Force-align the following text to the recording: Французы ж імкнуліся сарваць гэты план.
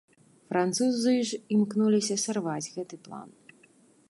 Французы 0.53 1.13
ж 1.31 1.39
імкнуліся 1.57 2.15
сарваць 2.25 2.71
гэты 2.79 2.95
план. 3.09 3.29